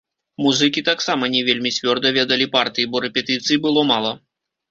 [0.43, 4.11] Музыкі таксама не вельмі цвёрда ведалі партыі, бо рэпетыцый было мала.